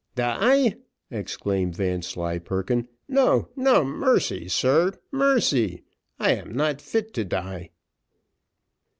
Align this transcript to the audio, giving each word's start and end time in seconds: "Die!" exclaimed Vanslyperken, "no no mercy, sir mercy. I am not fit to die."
"Die!" 0.15 0.77
exclaimed 1.11 1.75
Vanslyperken, 1.75 2.87
"no 3.07 3.49
no 3.55 3.83
mercy, 3.85 4.49
sir 4.49 4.93
mercy. 5.11 5.83
I 6.19 6.31
am 6.31 6.53
not 6.53 6.81
fit 6.81 7.13
to 7.13 7.23
die." 7.23 7.69